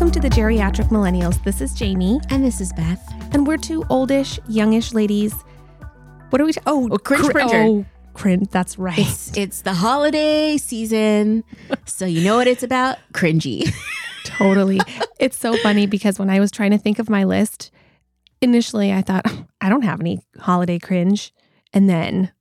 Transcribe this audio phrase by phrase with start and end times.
[0.00, 1.44] Welcome to the Geriatric Millennials.
[1.44, 3.06] This is Jayme, And this is Beth.
[3.34, 5.34] and we're two oldish, youngish ladies.
[6.30, 6.54] What are we?
[6.54, 7.56] T- oh, Oh, cringe cr- printer.
[7.62, 7.84] Oh,
[8.14, 8.48] cringe.
[8.48, 8.98] That's right.
[8.98, 11.44] It's it's the holiday season,
[11.84, 12.96] so you know what it's about?
[13.12, 13.70] Cringy.
[14.24, 14.80] totally.
[15.18, 17.70] it's so funny because when I was trying to think of my list,
[18.40, 19.26] initially I thought
[19.60, 21.30] I don't have any holiday cringe,
[21.74, 22.32] and then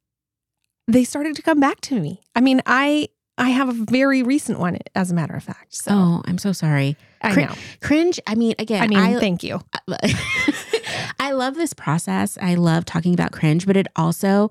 [0.88, 2.22] they started to come back to me.
[2.34, 5.76] I mean, I I have a very recent one, as a matter of fact.
[5.76, 6.96] So Oh, I'm so sorry.
[7.22, 7.54] I know.
[7.82, 8.20] Cringe.
[8.26, 9.62] I mean, again, I mean, I, thank you.
[11.20, 12.38] I love this process.
[12.42, 14.50] I love talking about cringe, but it also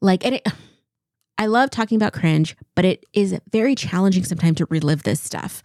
[0.00, 0.46] like and it
[1.38, 5.64] I love talking about cringe, but it is very challenging sometimes to relive this stuff.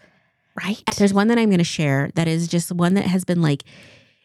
[0.56, 0.82] Right.
[0.98, 3.64] There's one that I'm going to share that is just one that has been like,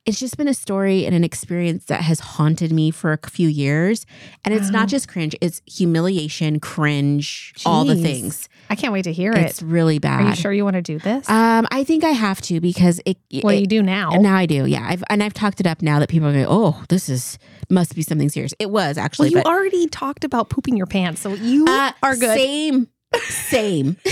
[0.07, 3.49] it's just been a story and an experience that has haunted me for a few
[3.49, 4.05] years.
[4.45, 4.81] And it's Wow.
[4.81, 8.49] not just cringe, it's humiliation, cringe, all the things.
[8.71, 9.47] I can't wait to hear It's it.
[9.47, 10.21] It's really bad.
[10.23, 11.29] Are you sure you want to do this?
[11.29, 13.17] Um, I think I have to because it.
[13.43, 14.11] well, it- you do now.
[14.11, 14.87] now I do, yeah.
[14.89, 17.39] I've and I've talked it up now that people are going, oh, this is
[17.71, 18.53] must be something serious.
[18.59, 19.27] It was actually.
[19.31, 22.37] Well, you but already talked about pooping your pants, so you uh, are good.
[22.39, 22.89] Same,
[23.23, 23.97] same.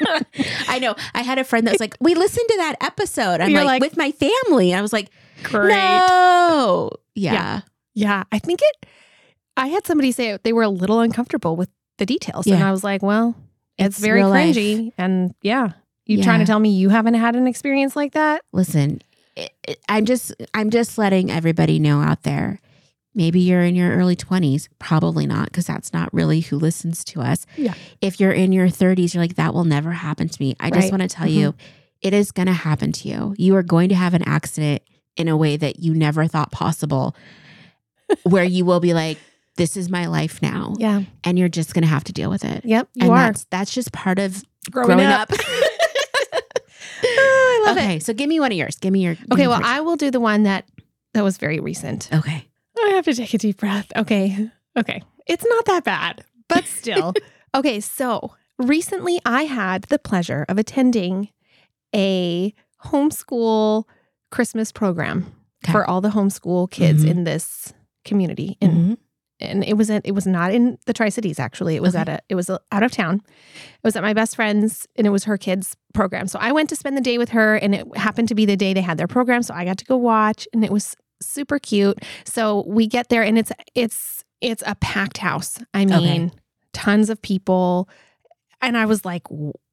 [0.78, 0.94] I know.
[1.14, 3.80] I had a friend that was like, "We listened to that episode." I'm You're like,
[3.80, 4.74] like- with my family.
[4.74, 5.10] I was like,
[5.42, 5.74] Great.
[5.74, 7.60] "No, yeah, Yeah.
[7.94, 8.86] Yeah, I think it.
[9.56, 12.84] I had somebody say they were a little uncomfortable with the details, and I was
[12.84, 13.34] like, "Well,
[13.76, 14.54] it's, It's very real life.
[14.54, 15.70] cringy." And yeah,
[16.06, 18.42] you trying to tell me you haven't had an experience like that?
[18.52, 19.02] Listen,
[19.88, 22.60] I'm just, I'm just letting everybody know out there.
[23.18, 27.20] Maybe you're in your early 20s, probably not, because that's not really who listens to
[27.20, 27.46] us.
[27.56, 27.74] Yeah.
[28.00, 30.54] If you're in your 30s, you're like, that will never happen to me.
[30.60, 31.66] I just want to tell you, mm-hmm.
[32.00, 33.34] it is going to happen to you.
[33.36, 34.82] You are going to have an accident
[35.16, 37.16] in a way that you never thought possible,
[38.22, 39.18] where you will be like,
[39.56, 40.74] this is my life now.
[40.78, 41.02] Yeah.
[41.24, 42.64] And you're just going to have to deal with it.
[42.64, 42.88] Yep.
[42.94, 45.32] You and are that's that's just part of growing, growing up.
[45.32, 45.40] up.
[47.00, 47.80] Oh, I love it.
[47.80, 48.76] okay, so give me one of yours.
[48.76, 49.14] Give me your.
[49.14, 49.46] give me Okay.
[49.46, 49.68] Well, yours.
[49.68, 50.66] I will do the one that
[51.14, 52.08] that was very recent.
[52.12, 52.47] okay.
[52.84, 53.90] I have to take a deep breath.
[53.96, 54.50] Okay.
[54.76, 55.02] Okay.
[55.26, 57.14] It's not that bad, but still.
[57.54, 57.80] okay.
[57.80, 61.28] So recently I had the pleasure of attending
[61.94, 63.84] a homeschool
[64.30, 65.32] Christmas program
[65.64, 65.72] Okay.
[65.72, 67.10] for all the homeschool kids Mhm.
[67.10, 67.72] in this
[68.04, 68.56] community.
[68.60, 68.96] And, Mhm.
[69.40, 71.74] and it was at, it was not in the Tri Cities actually.
[71.76, 72.02] It was Okay.
[72.02, 73.22] at a it was a, out of town.
[73.26, 76.28] It was at my best friend's and it was her kids program.
[76.28, 78.56] So I went to spend the day with her and it happened to be the
[78.56, 79.42] day they had their program.
[79.42, 81.98] So I got to go watch and it was super cute.
[82.24, 85.58] So we get there and it's it's it's a packed house.
[85.74, 85.98] I Okay.
[86.00, 86.32] mean,
[86.72, 87.88] tons of people.
[88.60, 89.22] And I was like,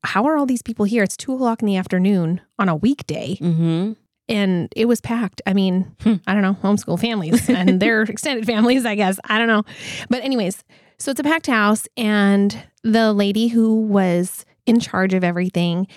[0.03, 1.01] how are all these people here?
[1.03, 3.93] It's two o'clock in the afternoon on a weekday Mm-hmm.
[4.29, 5.41] and it was packed.
[5.47, 6.15] I mean, Hmm.
[6.27, 9.19] I don't know, homeschool families and their extended families, I guess.
[9.25, 9.63] I don't know.
[10.09, 10.63] But, anyways,
[10.99, 15.87] so it's a packed house, and the lady who was in charge of everything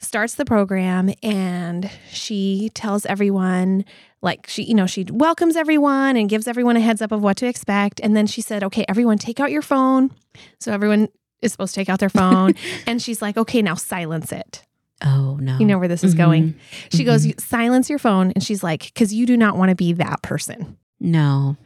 [0.00, 3.84] starts the program and she tells everyone
[4.22, 7.36] like she you know she welcomes everyone and gives everyone a heads up of what
[7.36, 10.10] to expect and then she said okay everyone take out your phone
[10.58, 11.08] so everyone
[11.42, 12.52] is supposed to take out their phone
[12.86, 14.62] and she's like okay now silence it
[15.02, 15.56] Oh no.
[15.58, 16.54] you know where this is going Mhm.
[16.96, 18.32] she goes, silence your phone.
[18.32, 20.76] And she's like, because you do not want to be that person.
[21.00, 21.56] No.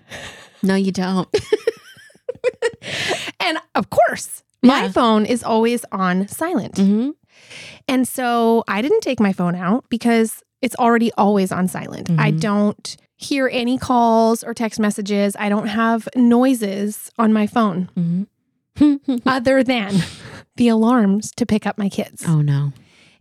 [0.63, 1.29] No, you don't.
[3.41, 4.93] And of course, my Yeah.
[4.93, 6.75] phone is always on silent.
[6.77, 7.11] mm-hmm.
[7.89, 12.11] And so I didn't take my phone out because it's already always on silent.
[12.19, 12.41] I Mhm.
[12.41, 15.37] don't hear any calls or text messages.
[15.39, 19.17] I don't have noises on my phone Mm-hmm.
[19.27, 19.95] other than
[20.57, 22.25] the alarms to pick up my kids.
[22.27, 22.73] oh no.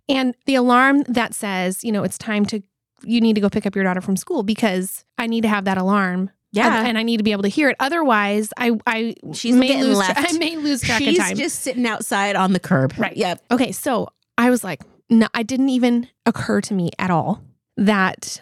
[0.10, 2.62] And the alarm that says, you know, it's time to,
[3.04, 5.64] you need to go pick up your daughter from school because I need to have
[5.66, 6.78] that alarm Yeah.
[6.80, 7.76] and, and I need to be able to hear it.
[7.80, 10.14] Otherwise, I I She's may getting lose left.
[10.34, 11.30] I may lose track She's of time.
[11.32, 12.94] She's just sitting outside on the curb.
[12.98, 13.18] Right.
[13.18, 13.44] Yep.
[13.52, 17.44] okay, so I was like, no, I didn't even occur to me at all
[17.78, 18.40] that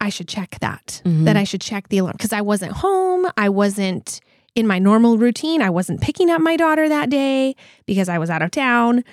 [0.00, 1.00] I should check that.
[1.04, 1.24] Mhm.
[1.24, 3.26] That I should check the alarm because I wasn't home.
[3.36, 4.20] I wasn't
[4.54, 5.62] in my normal routine.
[5.62, 7.54] I wasn't picking up my daughter that day
[7.86, 9.04] because I was out of town.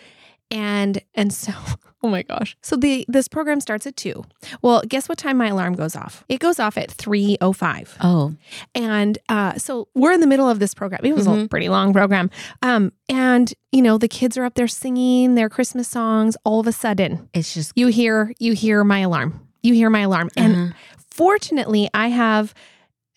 [0.52, 1.52] And and so
[2.04, 2.58] oh my gosh.
[2.62, 4.24] So the this program starts at 2.
[4.62, 6.24] Well, guess what time my alarm goes off?
[6.30, 7.98] It goes off at 3:05.
[8.02, 8.34] Oh.
[8.74, 11.02] And uh, so we're in the middle of this program.
[11.04, 11.50] It was a Mhm.
[11.50, 12.30] pretty long program.
[12.62, 16.36] Um, and you know, the kids are up there singing their Christmas songs.
[16.44, 19.40] All of a sudden, It's just you hear you hear my alarm.
[19.62, 20.30] You hear my alarm.
[20.36, 20.74] And Uh-huh.
[21.10, 22.54] fortunately, I have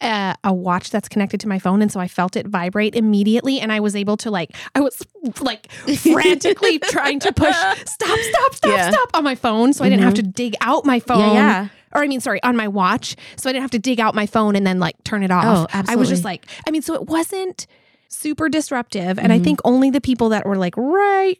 [0.03, 3.61] a, a watch that's connected to my phone, and so I felt it vibrate immediately,
[3.61, 5.03] and I was able to like I was
[5.41, 8.91] like frantically trying to push stop, stop, stop, Yeah.
[8.91, 11.69] stop on my phone, so I didn't have to dig out my phone yeah, yeah.
[11.95, 13.17] or I mean, sorry, on my watch.
[13.37, 15.69] So I didn't have to dig out my phone and then like turn it off.
[15.73, 17.67] Oh, I was just like, I mean, so it wasn't
[18.09, 19.19] super disruptive.
[19.19, 19.45] And I Mhm.
[19.45, 21.39] think only the people that were like right,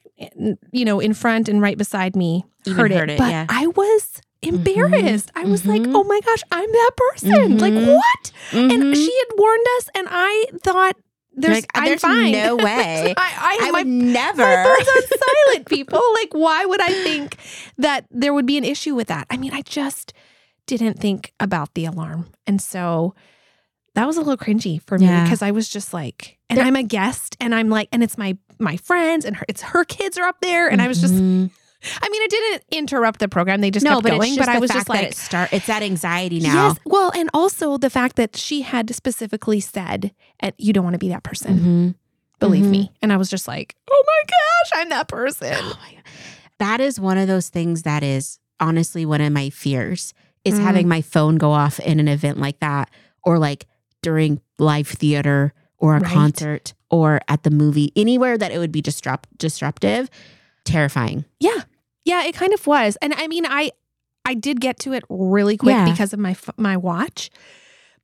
[0.73, 3.15] you know, in front and right beside me Even heard, heard it.
[3.15, 3.47] it, But yeah.
[3.49, 5.31] I was embarrassed.
[5.35, 5.95] I was like, Mhm.
[5.95, 7.59] oh my gosh, I'm that person.
[7.59, 7.95] Like, Mhm.
[7.95, 8.33] what?
[8.53, 8.95] And Mhm.
[8.95, 10.97] she had warned us, and I thought,
[11.35, 12.33] there's, like, I'm there's fine.
[12.33, 13.15] no way.
[13.17, 14.43] I, I, I my, would never.
[14.45, 15.19] my phone's on
[15.55, 16.01] silent, people.
[16.15, 17.37] Like, why would I think
[17.79, 19.27] that there would be an issue with that?
[19.31, 20.13] I mean, I just
[20.67, 22.29] didn't think about the alarm.
[22.47, 23.15] And so
[23.95, 25.25] that was a little cringy for me Yeah.
[25.25, 28.17] because I was just like, and There- I'm a guest and I'm like, and it's
[28.19, 30.69] my my friends and her, it's her kids are up there.
[30.69, 31.51] And I was just, Mhm.
[32.01, 33.61] I mean, it didn't interrupt the program.
[33.61, 34.37] They just no, kept but going.
[34.37, 35.53] but I was just like, it start.
[35.53, 36.69] It's that anxiety now.
[36.69, 36.77] yes.
[36.85, 40.15] Well, and also the fact that she had specifically said,
[40.59, 41.95] you don't want to be that person Mhm.
[42.39, 42.71] believe Mhm.
[42.71, 42.93] me.
[43.03, 45.55] And I was just like, oh my gosh, I'm that person.
[45.59, 46.03] Oh my God.
[46.59, 50.15] That is one of those things that is honestly one of my fears
[50.45, 50.63] is Mm.
[50.63, 52.91] having my phone go off in an event like that
[53.25, 53.67] or like
[54.03, 56.13] during live theater or a Right.
[56.13, 60.09] concert or at the movie anywhere that it would be disrupt disruptive
[60.65, 61.63] terrifying Yeah.
[62.05, 62.97] Yeah, it kind of was.
[63.03, 63.71] And I mean, I
[64.25, 65.91] I did get to it really quick Yeah.
[65.91, 67.31] because of my my watch.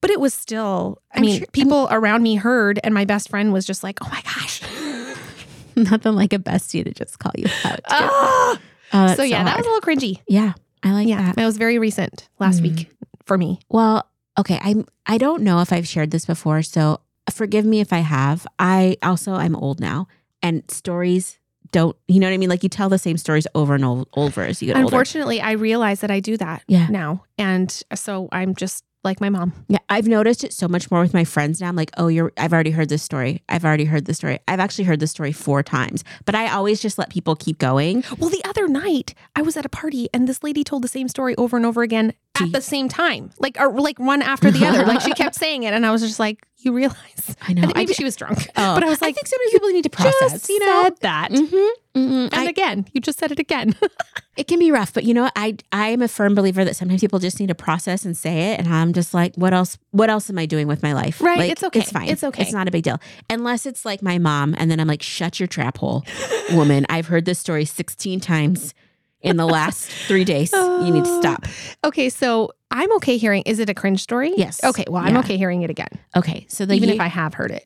[0.00, 3.28] But it was still I I'm mean, sure- people around me heard and my best
[3.30, 4.62] friend was just like, "Oh my gosh."
[5.76, 8.58] nothing like a bestie to just call you out Ah!
[8.92, 10.20] Oh, so yeah, that was a little cringy.
[10.26, 11.32] yeah i like yeah.
[11.32, 12.62] that It was very recent last Mm.
[12.62, 12.90] week
[13.24, 13.60] for me.
[13.68, 14.08] Well,
[14.38, 14.74] okay, I
[15.06, 18.46] I don't know if I've shared this before, so forgive me if I have.
[18.58, 20.08] I also I'm old now,
[20.42, 21.37] and stories
[21.72, 21.96] don't.
[22.08, 22.48] You know what I mean?
[22.48, 24.86] Like you tell the same stories over and over as you get older.
[24.86, 26.88] Unfortunately, I realize that I do that Yeah.
[26.88, 27.24] now.
[27.38, 29.52] And so I'm just like my mom.
[29.68, 31.68] Yeah, I've noticed it so much more with my friends now.
[31.68, 32.32] I'm like, oh, you're.
[32.36, 33.42] I've already heard this story.
[33.48, 34.40] I've already heard this story.
[34.48, 38.02] I've actually heard this story four times, but I always just let people keep going.
[38.18, 41.08] Well, the other night I was at a party and this lady told the same
[41.08, 42.12] story over and over again.
[42.40, 44.84] At the same time, like or like one after the other.
[44.84, 47.62] Like she kept saying it, and I was just like, "You realize?" I know.
[47.62, 49.52] I think maybe I, she was drunk, oh, but I was like, I think sometimes
[49.52, 50.32] people need to process.
[50.32, 50.82] just you know.
[50.84, 52.34] said that, Mm-hmm, mm-hmm.
[52.34, 53.74] and again, you just said it again.
[54.36, 55.30] it can be rough, but you know?
[55.36, 58.52] I I am a firm believer that sometimes people just need to process and say
[58.52, 59.78] it, and I'm just like, what else?
[59.90, 61.20] What else am I doing with my life?
[61.20, 61.80] Right, Like, it's okay.
[61.80, 62.08] It's fine.
[62.08, 62.42] It's okay.
[62.42, 63.00] It's not a big deal,
[63.30, 66.04] unless it's like my mom, and then I'm like, shut your trap hole,
[66.52, 66.86] woman.
[66.88, 68.74] I've heard this story 16 times
[69.22, 70.52] in the last three days.
[70.52, 71.44] You need to stop.
[71.84, 73.42] okay, so I'm okay hearing.
[73.46, 74.32] Is it a cringe story?
[74.36, 74.62] Yes.
[74.62, 75.20] Okay, well, I'm Yeah.
[75.20, 77.64] okay hearing it again, Okay, so the even year- if I have heard it.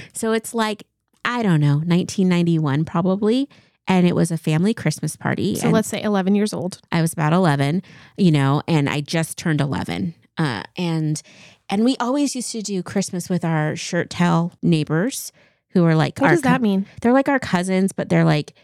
[0.12, 0.84] so it's like
[1.24, 3.48] I don't know, 1991 probably.
[3.88, 5.56] And it was a family Christmas party.
[5.56, 6.80] So let's say 11 years old.
[6.92, 7.82] I was about 11,
[8.16, 10.14] you know, and I just turned 11.
[10.38, 11.20] Uh, and
[11.68, 15.32] and we always used to do Christmas with our shirt tail neighbors
[15.70, 16.86] who are like What does that mean?
[17.00, 18.54] they're like our cousins, but they're like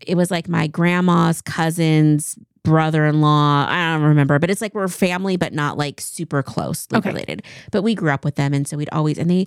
[0.00, 3.66] it was like my grandma's cousins, brother-in-law.
[3.68, 7.10] I don't remember, but it's like we're family, but not like super closely Okay.
[7.10, 7.42] related.
[7.70, 9.46] But we grew up with them, and so we'd always and they,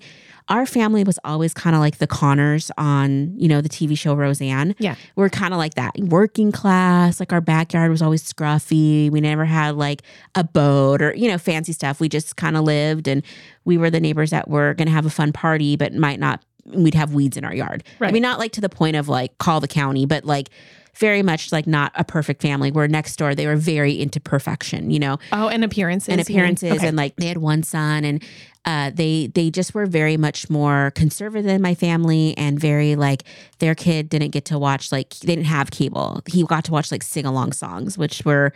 [0.49, 4.13] our family was always kind of like the Connors on you know the TV show
[4.15, 4.75] Roseanne.
[4.79, 4.95] Yeah.
[5.15, 7.19] we're kind of like that working class.
[7.19, 9.09] Like our backyard was always scruffy.
[9.11, 10.03] We never had like
[10.35, 11.99] a boat or you know fancy stuff.
[11.99, 13.23] We just kind of lived, and
[13.65, 16.43] we were the neighbors that were going to have a fun party, but might not.
[16.67, 17.83] We'd have weeds in our yard.
[17.85, 18.13] I Right.
[18.13, 20.49] mean, not like to the point of like call the county, but like
[20.95, 22.71] very much like not a perfect family.
[22.71, 26.09] Where next door they were very into perfection, you know, Oh, and appearances.
[26.09, 26.87] and appearances, Okay.
[26.87, 28.23] and like they had one son, and
[28.65, 33.23] uh, they they just were very much more conservative than my family, and very like
[33.59, 36.21] their kid didn't get to watch like they didn't have cable.
[36.25, 38.51] He got to watch like sing along songs, which were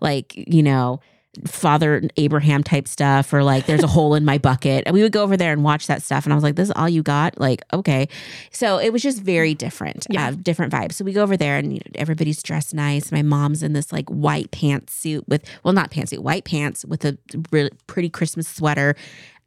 [0.00, 1.00] like you know.
[1.46, 4.84] Father Abraham type stuff, or like there's a hole in my bucket.
[4.86, 6.24] And we would go over there and watch that stuff.
[6.24, 7.38] And I was like, this is all you got?
[7.40, 8.08] Like, okay.
[8.50, 10.28] So it was just very different, Yeah.
[10.28, 10.94] uh, different vibes.
[10.94, 13.12] So we go over there and you know, everybody's dressed nice.
[13.12, 17.18] My mom's in this like white pantsuit with, well, not pantsuit, white pants with a
[17.52, 18.94] really pretty Christmas sweater.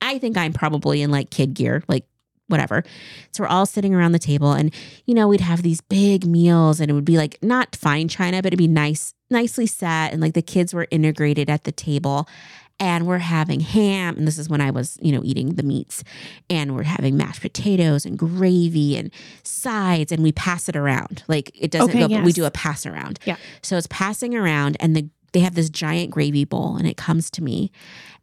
[0.01, 2.05] I think I'm probably in like kid gear, like
[2.47, 2.83] whatever.
[3.31, 4.73] So we're all sitting around the table and,
[5.05, 8.37] you know, we'd have these big meals and it would be like not fine china,
[8.41, 10.11] but it'd be nice, nicely set.
[10.11, 12.27] And like the kids were integrated at the table
[12.79, 14.17] and we're having ham.
[14.17, 16.03] And this is when I was, you know, eating the meats
[16.49, 19.11] and we're having mashed potatoes and gravy and
[19.43, 21.23] sides and we pass it around.
[21.27, 23.19] Like it doesn't Okay, go, but we do a pass around.
[23.23, 23.37] Yeah.
[23.61, 27.29] So it's passing around and the, they have this giant gravy bowl and it comes
[27.31, 27.71] to me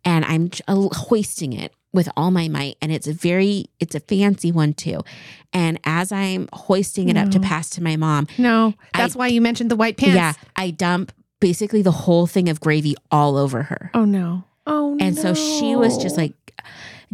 [0.04, 4.00] and I'm uh, hoisting it with all my might and it's a very it's a
[4.00, 5.00] fancy one too
[5.54, 9.40] and as i'm hoisting it up to pass to my mom no, that's why you
[9.40, 10.14] mentioned the white pants.
[10.14, 11.10] yeah i dump
[11.40, 14.44] basically the whole thing of gravy all over her Oh no.
[14.66, 15.04] Oh no.
[15.06, 16.34] and so she was just like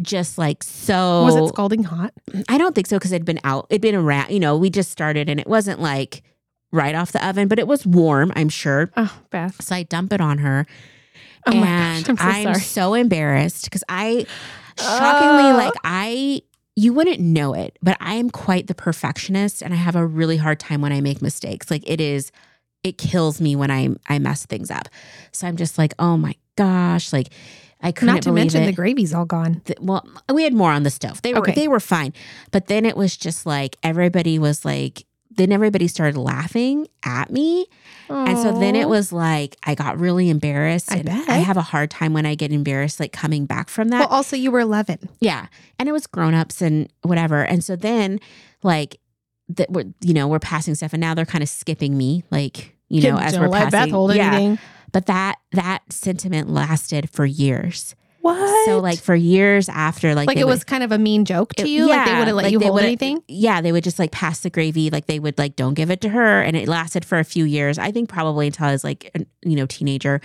[0.01, 2.13] just like so Was it scalding hot?
[2.49, 4.91] i don't think so because it'd been out it'd been around you know we just
[4.91, 6.21] started and it wasn't like
[6.75, 9.61] right off the oven but it was warm i'm sure Oh, Beth.
[9.63, 10.65] so i dump it on her
[11.47, 14.25] Oh my gosh, I'm so I'm so embarrassed because I
[14.79, 15.57] shockingly Oh.
[15.57, 16.41] like I
[16.75, 20.37] you wouldn't know it, but I am quite the perfectionist and I have a really
[20.37, 21.69] hard time when I make mistakes.
[21.69, 22.31] Like it is
[22.83, 24.89] it kills me when I I mess things up.
[25.31, 27.29] So I'm just like, "Oh my gosh, like
[27.79, 28.65] I couldn't Not to believe mention it.
[28.65, 29.61] the gravy's all gone.
[29.65, 30.03] Th- well,
[30.33, 31.21] we had more on the stove.
[31.21, 31.53] They were Okay.
[31.53, 32.11] they were fine.
[32.49, 35.05] But then it was just like everybody was like
[35.35, 37.67] then everybody started laughing at me.
[38.09, 40.91] And so then it was like I got really embarrassed.
[40.91, 41.29] I and bet.
[41.29, 43.99] I have a hard time when I get embarrassed, like coming back from that.
[43.99, 45.09] Well, also you were 11.
[45.19, 45.47] Yeah.
[45.79, 47.43] And it was grown-ups and whatever.
[47.43, 48.19] And so then
[48.63, 48.99] like
[49.49, 52.75] that we're you know, we're passing stuff and now they're kind of skipping me, like,
[52.89, 53.71] you know, as we're passing.
[53.71, 54.33] Beth hold yeah.
[54.33, 54.59] anything.
[54.91, 57.95] But that that sentiment lasted for years.
[58.25, 58.65] What?
[58.65, 61.53] So like for years after like like it would- was kind of a mean joke
[61.55, 61.87] to It- you.
[61.87, 63.21] like they wouldn't let like you they hold anything.
[63.27, 64.89] yeah, they would just like pass the gravy.
[64.89, 66.41] Like they would like, don't give it to her.
[66.41, 67.77] And it lasted for a few years.
[67.77, 70.21] I think probably until I was like, a, you know, teenager,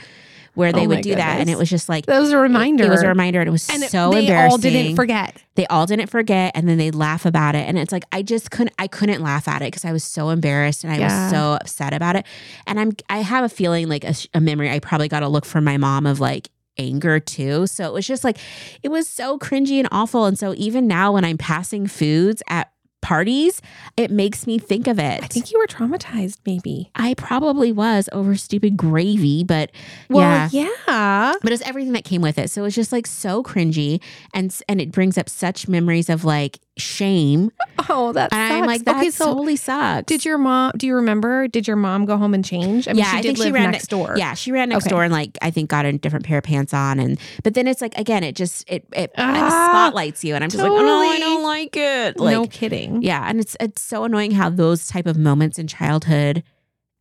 [0.55, 1.41] where they Oh would do that.
[1.41, 2.85] And it was just like, That was a reminder.
[2.85, 3.39] It, was a reminder.
[3.41, 4.51] And it was and so they embarrassing.
[4.53, 5.37] all didn't forget.
[5.55, 6.53] They all didn't forget.
[6.57, 7.69] And then they'd laugh about it.
[7.69, 10.31] And it's like, I just couldn't, I couldn't laugh at it because I was so
[10.31, 11.23] embarrassed and I Yeah.
[11.25, 12.27] was so upset about it.
[12.67, 15.45] And I'm, I have a feeling like a, a memory, I probably got to look
[15.45, 16.49] for my mom of like,
[16.81, 17.67] anger too.
[17.67, 18.39] So it was just like,
[18.83, 20.25] it was so cringy and awful.
[20.25, 22.73] And so even now when I'm passing foods at
[23.03, 23.63] parties,
[23.97, 25.23] it makes me think of it.
[25.25, 26.91] I think you were traumatized, maybe.
[26.95, 29.71] I probably was over stupid gravy, but
[30.11, 30.69] Well, yeah.
[30.87, 31.33] yeah.
[31.43, 32.51] But it's everything that came with it.
[32.51, 34.03] So it's just like so cringy
[34.35, 37.51] and and it brings up such memories of like shame.
[37.89, 38.61] Oh, that And sucks.
[38.63, 40.07] I'm like, that okay, so totally sucks.
[40.07, 40.73] did your mom?
[40.77, 41.49] Do you remember?
[41.49, 42.87] Did your mom go home and change?
[42.89, 44.15] I mean, Yeah, she I did think she ran next door.
[44.17, 44.91] Yeah, she ran next Okay.
[44.91, 47.67] door and like I think got a different pair of pants on and but then
[47.67, 50.77] it's like again it just it it Ah, spotlights you and I'm just like oh
[50.81, 53.03] no I don't like it like no kidding.
[53.03, 56.43] yeah and it's it's so annoying how those type of moments in childhood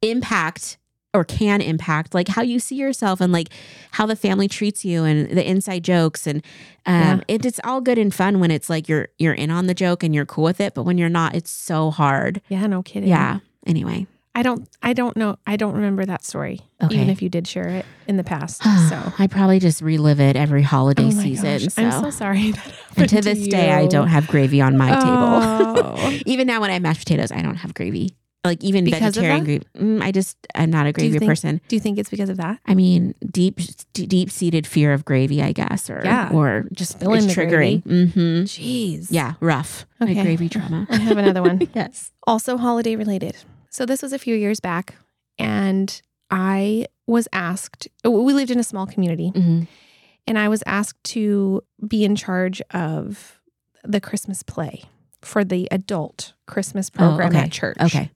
[0.02, 0.78] impact
[1.14, 3.50] or can impact like how you see yourself and like
[3.92, 6.44] how the family treats you and the inside jokes and
[6.86, 7.20] um Yeah.
[7.28, 10.04] it, it's all good and fun when it's like you're you're in on the joke
[10.04, 13.10] and you're cool with it but when you're not it's so hard Yeah, no kidding.
[13.10, 14.70] yeah anyway I don't.
[14.82, 15.38] I don't know.
[15.46, 16.62] I don't remember that story.
[16.82, 16.96] Okay.
[16.96, 18.62] Even if you did share it in the past.
[18.90, 19.12] so.
[19.18, 21.60] I probably just relive it every holiday Oh season.
[21.60, 21.82] gosh, So.
[21.84, 22.54] I'm so sorry.
[22.96, 25.04] And to this day, I don't have gravy on my table.
[25.10, 26.20] Oh.
[26.26, 28.16] even now, when I have mashed potatoes, I don't have gravy.
[28.46, 29.66] Like even Because vegetarian gravy.
[29.78, 31.60] Mm, I just I'm not a gravy think- person.
[31.68, 32.60] Do you think it's because of that?
[32.66, 33.60] I mean, deep
[33.94, 36.30] deep seated fear of gravy, I guess, or Yeah.
[36.34, 37.84] or just Spilling it's triggering.
[37.84, 38.44] Mm-hmm.
[38.44, 39.08] Jeez.
[39.10, 39.86] Yeah, rough.
[40.02, 40.14] Okay.
[40.14, 40.88] My gravy trauma.
[40.90, 41.68] I have another one.
[41.76, 42.12] yes.
[42.26, 43.36] also holiday related.
[43.70, 44.96] So this was a few years back,
[45.38, 47.90] and I was asked.
[48.06, 49.64] We lived in a small community, hmm
[50.28, 53.42] and I was asked to be in charge of
[53.84, 54.84] the Christmas play
[55.24, 57.46] for the adult Christmas program Oh, okay.
[57.46, 57.78] at church.
[57.82, 58.12] Okay.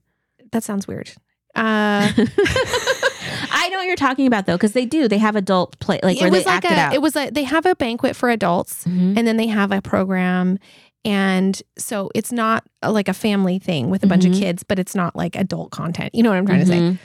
[0.54, 1.10] That sounds weird.
[1.54, 5.06] Uh, I know what you're talking about though, because they do.
[5.08, 6.80] They have adult play, like where it they was like act it a.
[6.80, 6.94] out.
[6.94, 9.16] It was like they have a banquet for adults, Mhm.
[9.18, 10.58] and then they have a program.
[11.04, 14.38] And so it's not uh, like a family thing with a bunch of Mhm.
[14.40, 16.14] kids, but it's not like adult content.
[16.14, 16.78] You know what I'm trying to say?
[16.80, 16.98] Mhm.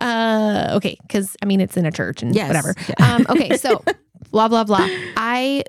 [0.00, 2.48] Uh, okay, because I mean it's in a church and Yes.
[2.48, 2.74] whatever.
[2.98, 3.14] Yeah.
[3.14, 3.82] Um, okay, so
[4.30, 4.86] blah blah blah.
[5.16, 5.64] I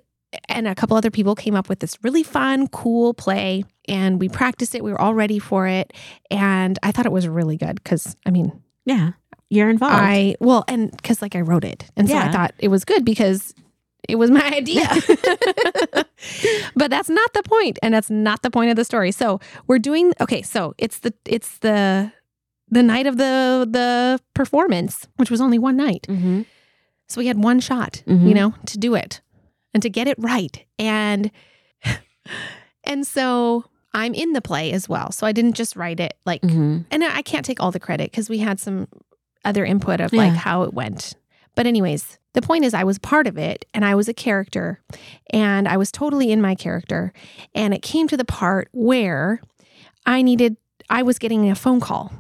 [0.50, 4.29] and a couple other people came up with this really fun, cool play, and we
[4.29, 4.84] practiced it.
[4.84, 5.94] We were all ready for it,
[6.32, 8.51] and I thought it was really good because I mean
[8.86, 9.12] yeah.
[9.50, 9.96] You're involved.
[9.96, 13.06] I well, and because like I wrote it, and so I thought it was good
[13.06, 13.53] because
[14.10, 14.86] it was my idea.
[16.75, 19.12] but that's not the point, and that's not the point of the story.
[19.12, 20.41] So we're doing okay.
[20.41, 22.12] So it's the it's the
[22.70, 26.06] the night of the the performance, which was only one night.
[26.10, 26.41] mm-hmm.
[27.08, 28.27] So we had one shot, Mhm.
[28.27, 29.22] you know, to do it
[29.74, 30.65] and to get it right.
[30.77, 31.32] And
[32.84, 33.63] and so
[33.94, 35.12] I'm in the play as well.
[35.12, 36.79] So I didn't just write it like Mm-hmm.
[36.91, 38.88] and I can't take all the credit because we had some
[39.46, 41.13] other input of like how it went.
[41.56, 44.79] But anyways, the point is I was part of it and I was a character
[45.34, 47.12] and I was totally in my character.
[47.56, 49.41] And it came to the part where
[50.06, 50.58] I needed
[50.89, 52.12] I was getting a phone call.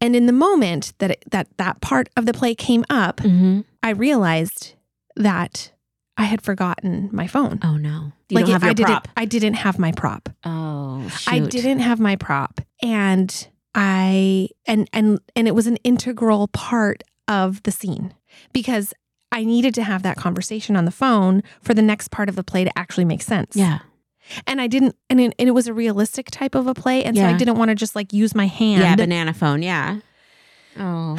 [0.00, 3.60] And in the moment that it, that that part of the play came up, Mm-hmm.
[3.82, 4.74] I realized
[5.16, 5.72] that
[6.16, 7.58] I had forgotten my phone.
[7.62, 8.12] Oh no.
[8.28, 9.08] You like don't have it- your I didn't prop.
[9.16, 10.28] I didn't have my prop.
[10.44, 11.32] Oh, shoot.
[11.32, 17.02] I didn't have my prop and I and and and it was an integral part
[17.28, 18.14] of the scene
[18.52, 18.94] because
[19.32, 22.44] I needed to have that conversation on the phone for the next part of the
[22.44, 23.56] play to actually make sense.
[23.56, 23.80] Yeah.
[24.46, 27.16] And I didn't and it, and it was a realistic type of a play and
[27.16, 28.80] so I didn't want to just like use my hand.
[28.82, 29.62] Yeah, banana phone.
[29.62, 29.98] Yeah.
[30.76, 31.14] Oh.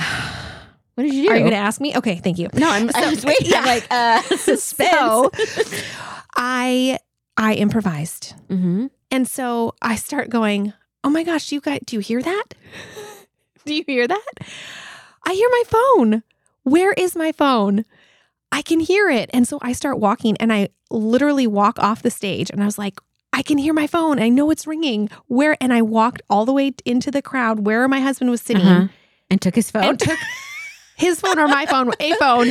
[0.95, 1.29] What did you do?
[1.29, 1.95] Are you going to ask me?
[1.95, 2.47] Okay, thank you.
[2.53, 3.53] no, I'm, So- I was waiting.
[3.53, 4.91] I'm like, uh, suspense.
[4.91, 5.29] So
[6.35, 6.99] I
[7.37, 8.33] I improvised.
[8.49, 8.87] mm-hmm.
[9.11, 10.73] And so I start going,
[11.03, 12.43] "Oh my gosh, you guys do you hear that?
[13.65, 14.25] do you hear that?
[15.25, 16.23] I hear my phone.
[16.63, 17.85] Where is my phone?
[18.51, 22.11] I can hear it." And so I start walking and I literally walk off the
[22.11, 22.99] stage and I was like,
[23.33, 24.19] I can hear my phone.
[24.19, 25.09] I know it's ringing.
[25.27, 25.57] Where?
[25.59, 28.87] And I walked all the way into the crowd where my husband was sitting Uh-huh.
[29.29, 29.83] And took his phone.
[29.83, 30.17] and took
[30.95, 32.49] his phone or my phone, a phone,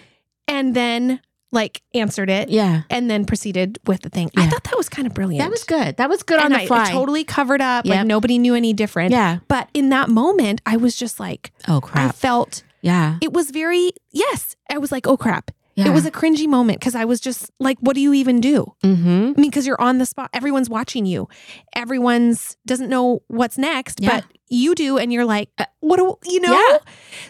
[0.48, 1.20] and then
[1.56, 2.82] like answered it yeah.
[2.90, 4.30] and then proceeded with the thing.
[4.36, 5.42] I thought that was kind of brilliant.
[5.42, 5.96] That was good.
[5.96, 6.92] That was good on the I fly.
[6.92, 7.84] totally covered up.
[7.86, 9.10] Like nobody knew any different.
[9.10, 9.38] yeah.
[9.48, 12.10] But in that moment, I was just like, Oh crap.
[12.10, 13.18] I felt yeah.
[13.22, 14.54] it was very, yes.
[14.70, 15.50] I was like, oh crap.
[15.74, 15.88] Yeah.
[15.88, 18.74] It was a cringy moment because I was just like, what do you even do?
[18.82, 19.32] mm-hmm.
[19.36, 20.30] I mean, because you're on the spot.
[20.32, 21.28] Everyone's watching you.
[21.74, 24.08] Everyone's doesn't know what's next, Yeah.
[24.20, 24.96] but you do.
[24.96, 26.52] And you're like, uh, what do you know?
[26.52, 26.78] Yeah.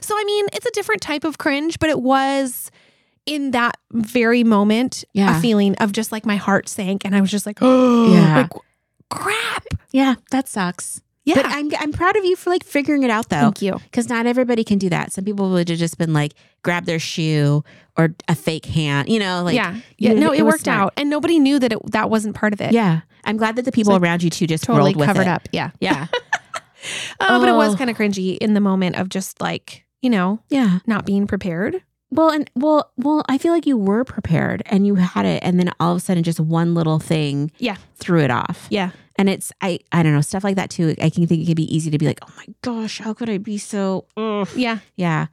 [0.00, 2.70] So, I mean, it's a different type of cringe, but it was
[3.26, 5.38] in that very moment Yeah.
[5.38, 7.04] a feeling of just like my heart sank.
[7.04, 8.36] And I was just like, oh, Yeah.
[8.36, 8.50] like,
[9.10, 9.64] crap.
[9.92, 10.14] Yeah.
[10.30, 11.00] That sucks.
[11.24, 11.34] Yeah.
[11.34, 13.40] But I'm I'm proud of you for like figuring it out though.
[13.40, 13.72] Thank you.
[13.82, 15.12] Because not everybody can do that.
[15.12, 17.64] Some people would have just been like, grab their shoe
[17.96, 19.76] or a fake hand, you know, like yeah.
[19.98, 20.12] Yeah.
[20.12, 20.78] No, it, was worked smart.
[20.78, 20.92] out.
[20.96, 22.70] And nobody knew that it, that wasn't part of it.
[22.72, 23.00] Yeah.
[23.24, 25.28] I'm glad that the people So around you too just Totally rolled with covered it.
[25.28, 25.48] up.
[25.50, 25.70] Yeah.
[25.80, 26.06] Yeah.
[27.18, 27.76] Uh, But it was Oh.
[27.76, 30.78] kind of cringy in the moment of just like, you know, yeah.
[30.86, 31.82] not being prepared.
[32.10, 35.58] Well, and well, well, I feel like you were prepared and you had it, and
[35.58, 37.76] then all of a sudden, just one little thing, Yeah.
[37.96, 38.66] threw it off.
[38.70, 38.90] Yeah.
[39.18, 40.94] And it's I I don't know stuff like that too.
[41.02, 43.28] I can think it could be easy to be like, oh my gosh, how could
[43.30, 44.04] I be so?
[44.16, 44.46] Ugh.
[44.54, 44.78] Yeah.
[44.94, 45.26] Yeah,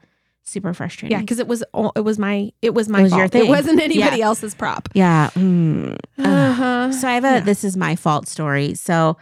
[0.44, 1.15] super frustrating.
[1.15, 3.32] Yeah, because it was all- it was my it was my It was fault.
[3.32, 3.46] thing.
[3.46, 4.25] It wasn't anybody Yeah.
[4.25, 4.88] else's prop.
[4.94, 5.30] yeah.
[5.36, 5.98] mm.
[6.18, 6.92] Uh-huh.
[6.94, 7.39] So I have a Yeah.
[7.42, 8.74] this is my fault story.
[8.74, 9.18] So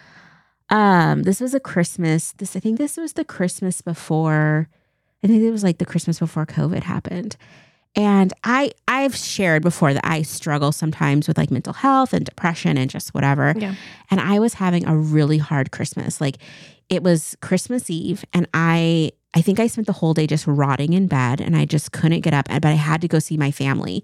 [0.69, 2.31] um this was a Christmas.
[2.37, 4.69] This I think this was the Christmas before
[5.23, 7.37] I think it was like the Christmas before COVID happened.
[7.95, 12.77] And I I've shared before that I struggle sometimes with like mental health and depression
[12.77, 13.53] and just whatever.
[13.57, 13.75] Yeah.
[14.09, 16.21] And I was having a really hard Christmas.
[16.21, 16.37] Like
[16.89, 20.93] it was Christmas Eve and I I think I spent the whole day just rotting
[20.93, 23.51] in bed and I just couldn't get up but I had to go see my
[23.51, 24.03] family.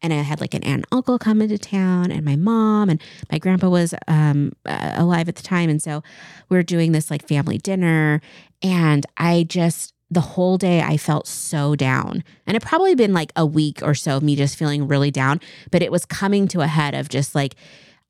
[0.00, 3.02] And I had like an aunt and uncle come into town and my mom and
[3.32, 5.68] my grandpa was um, uh, alive at the time.
[5.68, 6.04] And so
[6.48, 8.20] we're doing this like family dinner.
[8.62, 12.24] And I just, the whole day I felt so down.
[12.46, 15.40] And it probably been like a week or so of me just feeling really down,
[15.70, 17.54] but it was coming to a head of just like,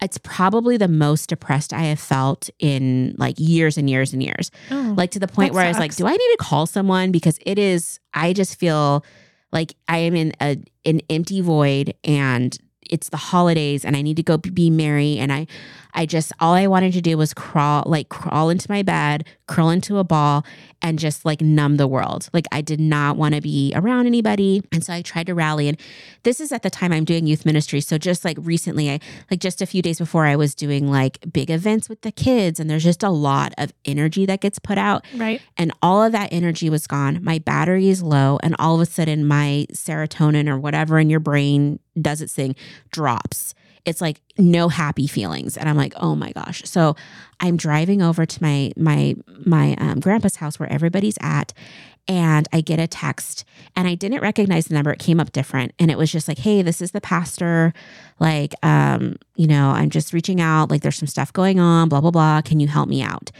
[0.00, 4.52] it's probably the most depressed I have felt in like years and years and years.
[4.70, 4.94] Oh.
[4.96, 7.10] Like to the point where I was like, do I need to call someone?
[7.10, 9.04] Because it is, I just feel
[9.50, 12.56] like I am in a an empty void and
[12.88, 15.46] it's the holidays and I need to go be merry and I
[15.94, 19.70] I just all I wanted to do was crawl like crawl into my bed, curl
[19.70, 20.44] into a ball
[20.80, 22.28] and just like numb the world.
[22.32, 25.68] Like I did not want to be around anybody and so I tried to rally
[25.68, 25.78] and
[26.22, 27.80] this is at the time I'm doing youth ministry.
[27.80, 31.18] So just like recently I like just a few days before I was doing like
[31.32, 34.78] big events with the kids and there's just a lot of energy that gets put
[34.78, 35.40] out right.
[35.56, 37.22] and all of that energy was gone.
[37.22, 41.20] My battery is low, and all of a sudden, my serotonin or whatever in your
[41.20, 42.54] brain does its thing
[42.90, 43.54] drops.
[43.84, 46.62] It's like no happy feelings, and I'm like, oh my gosh.
[46.64, 46.96] So
[47.40, 49.14] I'm driving over to my my
[49.44, 51.52] my um, grandpa's house where everybody's at,
[52.06, 53.44] and I get a text,
[53.76, 54.92] and I didn't recognize the number.
[54.92, 57.72] It came up different, and it was just like, hey, this is the pastor.
[58.18, 60.70] Like, um, you know, I'm just reaching out.
[60.70, 61.88] Like, there's some stuff going on.
[61.88, 62.42] Blah blah blah.
[62.42, 63.30] Can you help me out?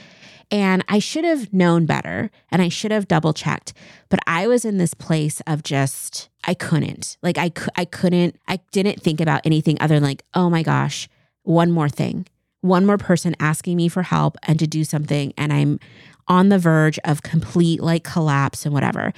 [0.51, 3.75] And I should have known better and I should have double checked.
[4.09, 7.19] But I was in this place of just, I couldn't.
[7.23, 11.07] Like, I, I couldn't, I didn't think about anything other than like, oh my gosh,
[11.43, 12.27] one more thing,
[12.63, 15.33] one more person asking me for help and to do something.
[15.37, 15.79] And I'm
[16.27, 19.13] on the verge of complete like collapse and whatever.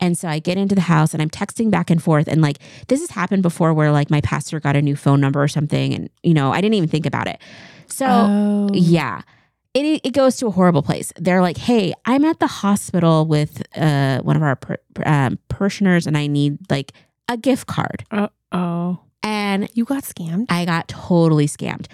[0.00, 2.28] And so I get into the house and I'm texting back and forth.
[2.28, 2.58] And like,
[2.88, 5.94] this has happened before where like my pastor got a new phone number or something.
[5.94, 7.40] And, you know, I didn't even think about it.
[7.86, 8.68] So, Oh.
[8.74, 9.22] yeah.
[9.76, 11.12] It, it goes to a horrible place.
[11.16, 16.06] They're like, hey, I'm at the hospital with uh, one of our par- um, parishioners
[16.06, 16.92] and I need like
[17.28, 18.04] a gift card.
[18.10, 19.00] Uh oh.
[19.22, 20.46] And You got scammed.
[20.48, 21.86] I got totally scammed.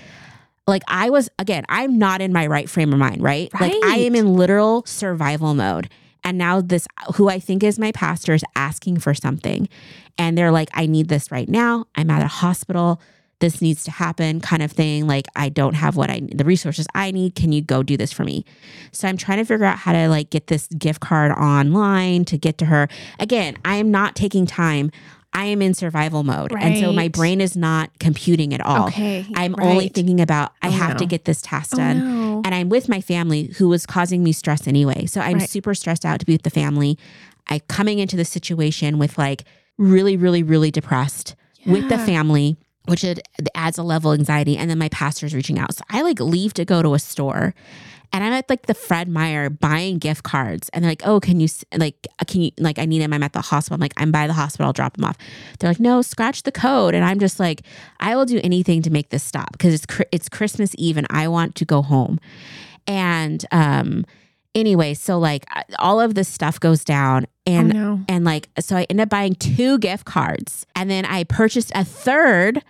[0.67, 3.53] Like I was, again, I'm not in my right frame of mind, right?
[3.61, 5.89] Like I am in literal survival mode.
[6.23, 9.69] And now this, who I think is my pastor, is asking for something.
[10.19, 11.87] And they're like, I need this right now.
[11.97, 13.01] I'm at a hospital.
[13.43, 15.09] This needs to happen, kind of thing.
[15.09, 17.35] Like, I don't have what I the resources I need.
[17.35, 18.45] Can you go do this for me?
[18.93, 22.39] So I'm trying to figure out how to like get this gift card online to
[22.39, 22.87] get to her.
[23.19, 24.93] Again, I am not taking time.
[25.33, 26.53] I am in survival mode.
[26.57, 28.87] And so my brain is not computing at all.
[28.89, 29.27] Okay.
[29.35, 31.99] I'm only thinking about I Oh, have to get this task Oh, done.
[31.99, 32.43] no.
[32.45, 35.07] And I'm with my family who was causing me stress anyway.
[35.07, 35.49] So I'm Right.
[35.51, 36.97] super stressed out to be with the family.
[37.51, 39.43] I coming into the situation with like
[39.79, 41.35] really, really, really depressed
[41.67, 42.57] with the family.
[42.87, 43.21] Which it
[43.55, 44.57] adds a level of anxiety.
[44.57, 45.75] And then my pastor's reaching out.
[45.75, 47.55] So I like leave to go to a store
[48.13, 51.41] and I'm at like the Fred Meyer buying gift cards, and they're like, "Oh, can
[51.41, 53.13] you like, can you like, I need him?
[53.13, 53.77] I'm at the hospital.
[53.77, 54.67] I'm like, I'm by the hospital.
[54.67, 55.17] I'll drop him off."
[55.59, 57.63] They're like, "No, scratch the code," and I'm just like,
[58.01, 61.29] I will do anything to make this stop because it's it's Christmas Eve and I
[61.29, 62.21] want to go home,
[62.87, 64.05] and um,
[64.55, 65.45] anyway, so like
[65.79, 68.05] all of this stuff goes down, oh, and oh, no.
[68.09, 71.85] and like so I end up buying two gift cards, and then I purchased a
[71.85, 72.63] third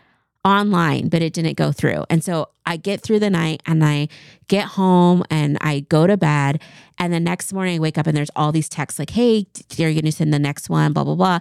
[0.45, 2.05] online, but it didn't go through.
[2.11, 4.09] And so I get through the night and I
[4.49, 6.61] get home and I go to bed.
[6.99, 9.93] And the next morning I wake up and there's all these texts like, hey, you're
[9.93, 10.93] going to send the next one?
[10.93, 11.39] Blah, blah, blah.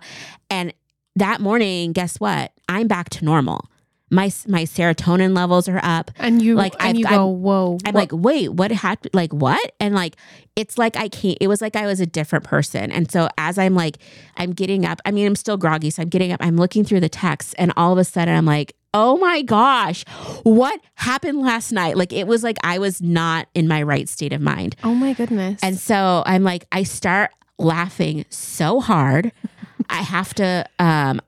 [0.49, 0.73] And
[1.15, 2.51] that morning, guess what?
[2.69, 3.65] I'm back to normal.
[4.11, 7.77] My my serotonin levels are up, and you like and I've, you I'm- go, whoa!
[7.85, 9.13] I'm like, wait, what happened?
[9.13, 9.71] Like, what?
[9.79, 10.17] And like,
[10.55, 12.91] it's like I can't, it was like I was a different person.
[12.91, 13.97] And so as I'm like,
[14.37, 15.89] I'm getting up, I mean, I'm still groggy.
[15.89, 18.45] So I'm getting up, I'm looking through the text, and all of a sudden I'm
[18.45, 20.03] like, oh my gosh,
[20.43, 21.95] what happened last night?
[21.95, 24.75] Like, it was like I was not in my right state of mind.
[24.83, 25.61] oh my goodness!
[25.63, 29.31] And so I'm like, I start laughing so hard.
[29.89, 31.21] I have to, um,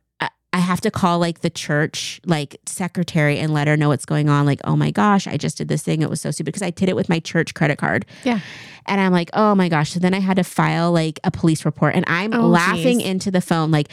[0.53, 4.29] I- have to call like the church like secretary and let her know what's going
[4.29, 4.45] on.
[4.45, 6.01] Like, oh my gosh, I just did this thing.
[6.01, 8.05] It was so stupid because I did it with my church credit card.
[8.23, 8.39] Yeah.
[8.85, 9.91] And I'm like, oh my gosh.
[9.91, 13.07] So then I had to file like a police report and I'm Oh, laughing geez.
[13.07, 13.89] into the phone, like,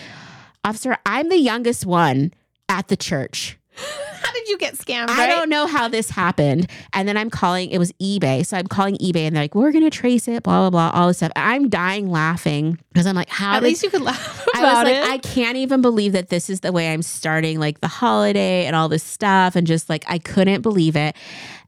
[0.65, 2.33] officer, I'm the youngest one
[2.69, 3.57] at the church.
[4.21, 5.09] how did you get scammed?
[5.11, 6.71] I don't know how this happened.
[6.93, 8.45] And then I'm calling, it was eBay.
[8.45, 11.01] So I'm calling eBay and they're like, we're going to trace it, blah, blah, blah,
[11.01, 11.33] all this stuff.
[11.37, 14.85] I'm dying laughing because I'm like, how At did least you could laugh I was
[14.85, 15.09] like, it.
[15.09, 18.75] I can't even believe that this is the way I'm starting like the holiday and
[18.77, 19.57] all this stuff.
[19.57, 21.17] And just like, I couldn't believe it.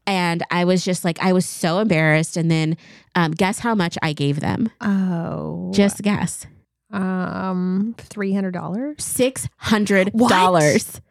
[0.05, 2.35] And I was just like, I was so embarrassed.
[2.35, 2.77] And then
[3.15, 4.69] um, guess how much I gave them?
[4.81, 6.45] oh, Just guess.
[6.93, 8.97] Um, three hundred dollars.
[8.97, 10.11] $600.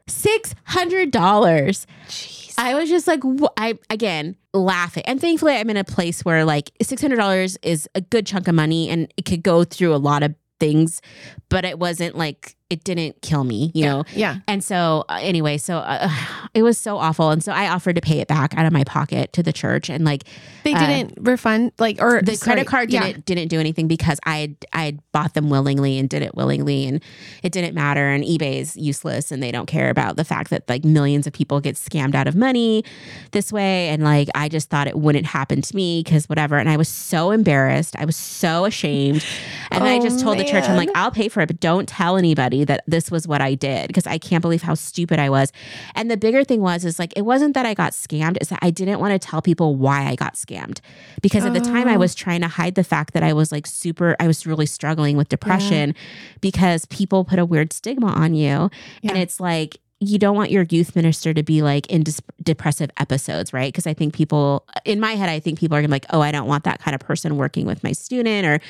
[0.08, 1.10] $600.
[1.10, 2.54] Jeez.
[2.58, 6.44] I was just like, wh- I again laughing, and thankfully I'm in a place where
[6.44, 9.94] like six hundred dollars is a good chunk of money, and it could go through
[9.94, 11.00] a lot of things,
[11.48, 14.04] but it wasn't like it didn't kill me, you know.
[14.14, 14.37] yeah.
[14.48, 16.08] And so uh, anyway, so uh,
[16.54, 18.85] it was so awful, and so I offered to pay it back out of my
[18.85, 20.24] pocket to the church, and like
[20.64, 23.02] They Uh, didn't refund like or the sorry, credit card yeah.
[23.06, 26.35] didn't didn't do anything because I had I had bought them willingly and did it
[26.35, 27.02] willingly and
[27.42, 28.08] it didn't matter.
[28.08, 31.32] And eBay is useless and they don't care about the fact that like millions of
[31.32, 32.85] people get scammed out of money
[33.32, 33.88] this way.
[33.88, 36.56] And like I just thought it wouldn't happen to me because whatever.
[36.58, 37.94] And I was so embarrassed.
[37.98, 39.24] I was so ashamed.
[39.70, 41.61] And then I Oh, just told the church I'm like I'll pay for it but
[41.61, 45.18] don't tell anybody that this was what I did because I can't believe how stupid
[45.18, 45.53] I was.
[45.94, 48.59] And the bigger thing was is like it wasn't that I got scammed it's that
[48.62, 50.81] I didn't want to tell people why I got scammed.
[51.20, 51.98] Because at the time I Oh.
[51.98, 55.16] was trying to hide the fact that I was like super I was really struggling
[55.16, 55.94] with depression
[56.40, 58.70] because people put a weird stigma on you.
[59.03, 62.90] And it's like you don't want your youth minister to be like in dis- depressive
[62.98, 63.72] episodes, right?
[63.72, 66.20] Because I think people, in my head, I think people are gonna be like, oh,
[66.20, 68.60] I don't want that kind of person working with my student, or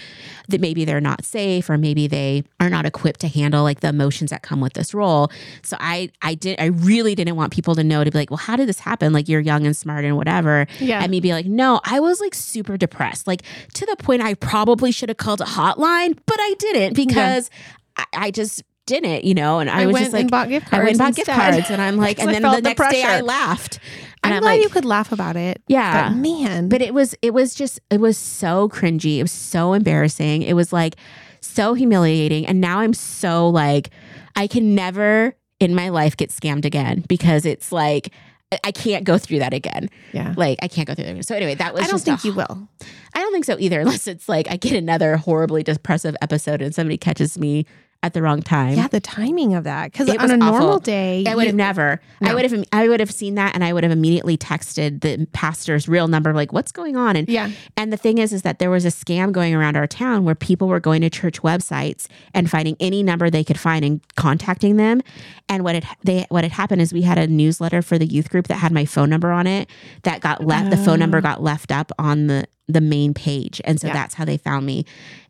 [0.49, 3.89] that maybe they're not safe, or maybe they are not equipped to handle like the
[3.89, 5.31] emotions that come with this role.
[5.63, 8.37] So I, I did, I really didn't want people to know to be like, well,
[8.37, 9.13] how did this happen?
[9.13, 11.01] Like you're young and smart and whatever, Yeah.
[11.03, 13.43] and me be like, no, I was like super depressed, like
[13.75, 17.49] to the point I probably should have called a hotline, but I didn't because
[17.97, 18.63] I, I just
[19.01, 20.83] didn't, you know, and I, I, was went just like, and bought gift I cards.
[20.85, 21.53] went and bought gift instead.
[21.53, 23.79] cards, and I'm like, and then the the next day I laughed.
[24.25, 25.63] And I'm, I'm, glad like, you could laugh about it.
[25.67, 26.09] yeah.
[26.11, 29.19] But man, But it was, it was just, it was so cringy.
[29.19, 30.43] It was so embarrassing.
[30.43, 30.95] It was like
[31.41, 32.47] so humiliating.
[32.47, 33.91] And now I'm so like,
[34.37, 38.13] I can never in my life get scammed again because it's like,
[38.53, 39.89] I- I can't go through that again.
[40.13, 40.35] yeah.
[40.37, 41.11] Like I can't go through that.
[41.13, 41.23] again.
[41.25, 42.69] So anyway, that was I don't think a- you will.
[43.15, 46.73] I don't think so either, unless it's like I get another horribly depressive episode and
[46.75, 47.67] somebody catches me
[48.03, 48.75] at the wrong time.
[48.75, 52.01] Yeah, the timing of that because on was a normal day, I would have never.
[52.21, 52.65] I would have.
[52.73, 56.33] I would have seen that, and I would have immediately texted the pastor's real number,
[56.33, 58.89] like, "What's going on?" And Yeah, and the thing is, is that there was a
[58.89, 63.03] scam going around our town where people were going to church websites and finding any
[63.03, 65.01] number they could find and contacting them.
[65.49, 68.31] And what it they what had happened is we had a newsletter for the youth
[68.31, 69.69] group that had my phone number on it
[70.03, 70.71] that got left.
[70.71, 71.21] The phone number Oh.
[71.21, 73.93] got left up on the the main page, and so Yeah.
[73.93, 74.87] that's how they found me.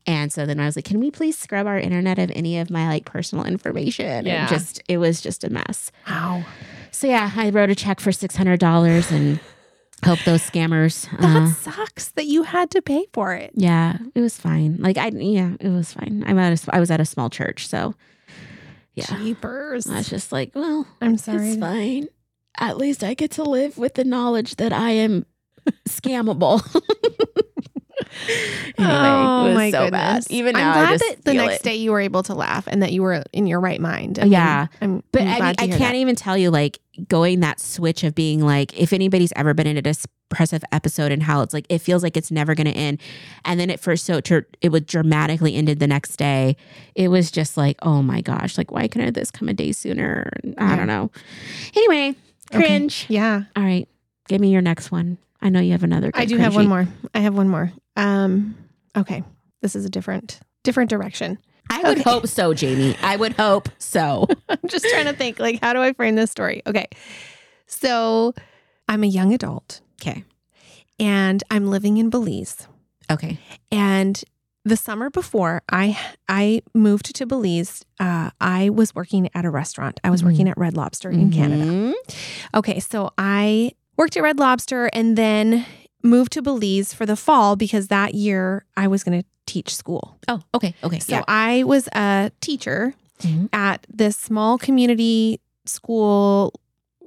[0.07, 2.71] And so then I was like, "Can we please scrub our internet of any of
[2.71, 4.41] my like personal information?" Yeah.
[4.41, 5.93] And just it was just a mess.
[6.09, 6.45] wow,
[6.91, 9.39] So yeah, I wrote a check for six hundred dollars and
[10.05, 11.09] hope those scammers.
[11.21, 13.53] that uh, sucks that you had to pay for it.
[13.55, 14.77] yeah, it was fine.
[14.81, 16.25] Like I, yeah, it was fine.
[16.27, 17.95] I'm at a, I was at a small church, so
[18.95, 19.87] yeah, Jeepers!
[19.89, 21.51] I was just like, well, I'm sorry.
[21.51, 22.09] it's fine.
[22.59, 25.25] At least I get to live with the knowledge that I am
[25.89, 26.61] scammable.
[28.79, 30.09] Anyway, it oh was oh my so bad.
[30.15, 30.27] goodness.
[30.31, 31.63] Even I'm now, glad that the next it.
[31.63, 34.19] day you were able to laugh and that you were in your right mind.
[34.19, 34.67] I mean, Yeah.
[34.81, 35.95] I'm, But I'm I mean, I can't that.
[35.95, 39.77] even tell you like going that switch of being like, if anybody's ever been in
[39.77, 43.01] a depressive episode and how it's like it feels like it's never going to end,
[43.45, 44.21] and then it first so
[44.61, 46.57] it would dramatically ended the next day.
[46.95, 50.31] It was just like, oh my gosh, like why couldn't this come a day sooner?
[50.59, 50.77] I Yeah.
[50.77, 51.11] don't know.
[51.77, 52.17] Anyway,
[52.55, 52.67] Okay.
[52.67, 53.07] cringe.
[53.09, 53.87] Yeah, All right,
[54.29, 55.19] give me your next one.
[55.41, 56.11] I know you have another.
[56.15, 56.87] I do have one more.
[57.15, 57.73] I have one more.
[57.97, 58.57] Um,
[58.97, 59.23] okay,
[59.61, 61.39] this is a different different direction.
[61.71, 62.11] I would Okay.
[62.11, 62.97] hope so, Jayme.
[63.03, 64.27] I would hope so.
[64.49, 66.63] I'm just trying to think like how do I frame this story?
[66.67, 66.87] Okay.
[67.67, 68.35] So,
[68.89, 70.25] I'm a young adult Okay.
[70.99, 72.67] and I'm living in Belize.
[73.11, 73.39] Okay.
[73.71, 74.23] And
[74.65, 79.99] the summer before I I moved to Belize, uh, I was working at a restaurant.
[80.05, 80.27] I was Mhm.
[80.27, 81.65] working at Red Lobster in Canada.
[81.65, 81.95] Mhm.
[82.55, 85.65] Okay, so I worked at Red Lobster and then
[86.03, 90.19] moved to Belize for the fall because that year I was going to teach school.
[90.29, 90.75] Oh, okay.
[90.85, 90.99] Okay.
[91.01, 91.25] So yeah.
[91.29, 93.49] I was a teacher Mhm.
[93.53, 96.53] at this small community school,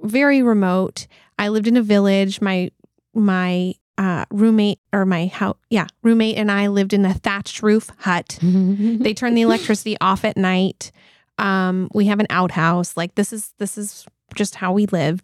[0.03, 1.08] very remote.
[1.38, 2.39] I lived in a village.
[2.41, 2.71] My
[3.13, 7.89] my uh, roommate or my house, yeah, roommate and I lived in a thatched roof
[7.99, 8.38] hut.
[8.41, 10.91] They turn the electricity off at night.
[11.38, 12.95] Um, we have an outhouse.
[12.97, 14.05] Like this is this is
[14.36, 15.21] just how we live,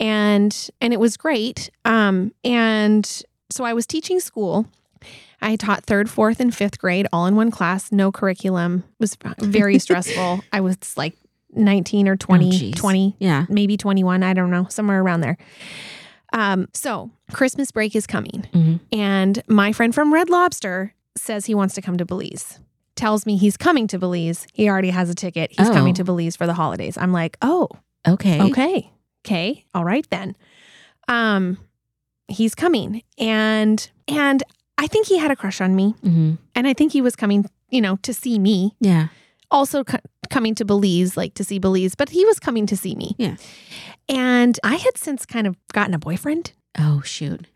[0.00, 1.70] and and it was great.
[1.84, 3.04] Um, and
[3.50, 4.66] so I was teaching school.
[5.40, 8.82] I taught third, fourth, and fifth grade all in one class, no curriculum.
[8.98, 10.40] It was very stressful.
[10.52, 11.14] I was like
[11.52, 12.74] 19 or 20, geez.
[12.74, 13.46] 20, yeah.
[13.48, 14.22] maybe 21.
[14.24, 15.38] I don't know, somewhere around there.
[16.32, 18.46] Um, so Christmas break is coming.
[18.52, 18.80] Mhm.
[18.92, 22.58] And my friend from Red Lobster says he wants to come to Belize.
[22.96, 24.44] Tells me he's coming to Belize.
[24.52, 25.52] He already has a ticket.
[25.56, 25.72] He's Oh.
[25.72, 26.98] coming to Belize for the holidays.
[26.98, 27.68] I'm like, oh,
[28.06, 28.40] Okay.
[28.42, 28.90] okay.
[29.24, 29.64] Okay.
[29.74, 30.36] All right then.
[31.08, 31.58] Um,
[32.28, 33.02] he's coming.
[33.18, 34.42] And and
[34.78, 35.94] I think he had a crush on me.
[36.02, 38.74] hmm And I think he was coming, you know, to see me.
[38.80, 39.08] Yeah.
[39.50, 39.98] Also co-
[40.30, 43.14] coming to Belize, like to see Belize, but he was coming to see me.
[43.18, 43.36] Yeah.
[44.08, 46.52] And I had since kind of gotten a boyfriend.
[46.78, 47.46] Oh shoot.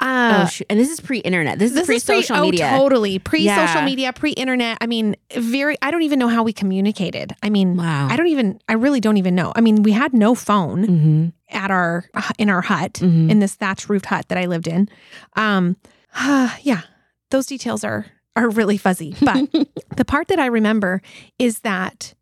[0.00, 0.66] Uh, oh shoot.
[0.68, 1.58] And this is pre-internet.
[1.58, 2.70] This, is pre-social pre- media.
[2.74, 3.18] Oh, totally.
[3.18, 3.84] Pre-social Yeah.
[3.84, 4.76] media, pre-internet.
[4.80, 7.34] I mean, very I don't even know how we communicated.
[7.42, 8.08] I mean, Wow.
[8.10, 9.52] I don't even I really don't even know.
[9.56, 11.26] I mean, we had no phone Mm-hmm.
[11.56, 12.04] at our
[12.38, 13.30] in our hut, Mhm.
[13.30, 14.88] in this thatch roofed hut that I lived in.
[15.34, 15.76] Um
[16.62, 16.82] yeah,
[17.30, 18.04] those details are
[18.36, 19.14] are really fuzzy.
[19.22, 19.48] But
[19.96, 21.00] the part that I remember
[21.38, 22.12] is that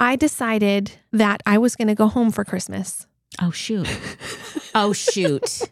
[0.00, 3.06] I decided that I was going to go home for Christmas.
[3.40, 3.86] oh shoot.
[4.74, 5.62] Oh shoot.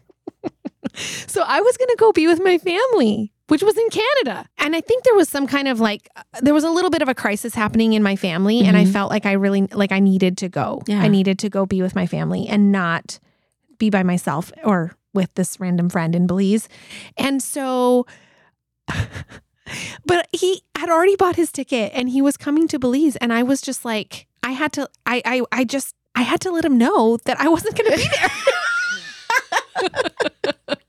[1.41, 4.47] So I was going to go be with my family, which was in Canada.
[4.59, 7.01] And I think there was some kind of like, uh, there was a little bit
[7.01, 8.59] of a crisis happening in my family.
[8.59, 8.93] And I Mhm.
[8.93, 10.83] felt like I really, like I needed to go.
[10.85, 11.01] Yeah.
[11.01, 13.17] I needed to go be with my family and not
[13.79, 16.69] be by myself or with this random friend in Belize.
[17.17, 18.05] And so,
[20.05, 23.15] but he had already bought his ticket and he was coming to Belize.
[23.15, 26.51] And I was just like, I had to, I, I, I just, I had to
[26.51, 28.07] let him know that I wasn't going to be
[29.89, 30.77] there.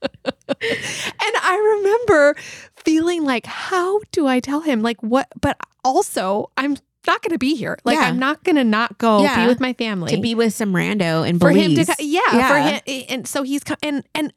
[0.62, 2.36] and I remember
[2.76, 4.82] feeling like, how do I tell him?
[4.82, 5.28] Like, what?
[5.40, 7.76] But also, I'm not going to be here.
[7.84, 8.04] Like, Yeah.
[8.06, 9.42] I'm not going to not go Yeah.
[9.42, 12.48] be with my family to be with some rando and for him to, yeah, Yeah.
[12.48, 12.58] for
[12.92, 13.04] him.
[13.08, 14.32] And so he's co- and and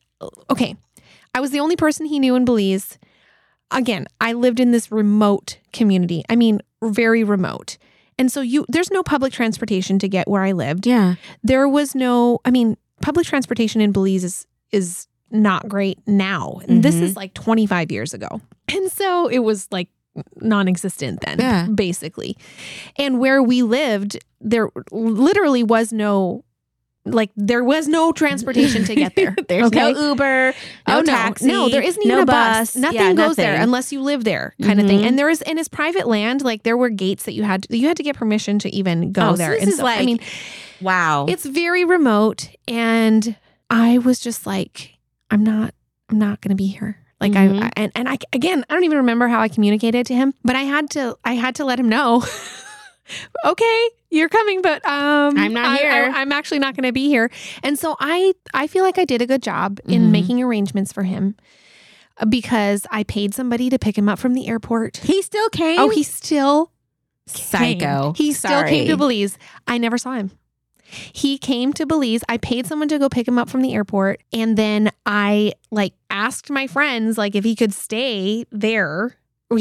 [0.50, 0.76] okay,
[1.36, 2.98] I was the only person he knew in Belize.
[3.72, 6.24] Again, I lived in this remote community.
[6.30, 7.78] I mean, very remote.
[8.18, 10.88] And so you there's no public transportation to get where I lived.
[10.88, 11.16] Yeah.
[11.44, 15.08] There was no I mean, public transportation in Belize is is
[15.42, 16.60] not great now.
[16.68, 17.20] And this is mm-hmm.
[17.20, 18.42] like 25 years ago.
[18.68, 19.90] And so it was like
[20.42, 21.68] non-existent then Yeah.
[21.68, 22.36] basically.
[22.98, 26.44] And where we lived, there literally was no
[27.06, 29.36] like there was no transportation to get there.
[29.48, 29.94] There's okay?
[29.94, 30.54] no Uber,
[30.88, 32.76] no oh no, taxi, no, there isn't even no a bus.
[32.76, 35.00] Nothing Yeah, goes there unless you live there, kind of thing.
[35.00, 35.08] Mm-hmm.
[35.10, 36.42] And there is, and it's private land.
[36.44, 39.12] Like there were gates that you had to, you had to get permission to even
[39.12, 39.52] go Oh, so there.
[39.52, 40.20] this and is so, I mean,
[40.82, 41.28] Wow.
[41.30, 43.36] it's very remote, and
[43.70, 44.95] I was just like,
[45.32, 45.74] I'm not,
[46.10, 46.98] I'm not going to be here.
[47.22, 47.62] Like Mhm.
[47.62, 50.34] I, I and and I again, I don't even remember how I communicated to him,
[50.44, 52.24] but I had to, I had to let him know.
[53.46, 56.12] okay, you're coming, but um, I'm not I- here.
[56.16, 57.30] I, am actually not going to be here.
[57.64, 60.12] And so I, I feel like I did a good job in Mhm.
[60.12, 61.36] making arrangements for him
[62.18, 64.98] uh, because I paid somebody to pick him up from the airport.
[64.98, 65.80] he still came.
[65.80, 66.72] Oh, he still
[67.28, 68.14] psycho.
[68.14, 68.26] came.
[68.26, 69.38] He still came to Belize.
[69.68, 70.32] I never saw him.
[70.86, 72.24] He came to Belize.
[72.30, 74.22] I paid someone to go pick him up from the airport.
[74.32, 79.18] And then I like asked my friends like if he could stay there.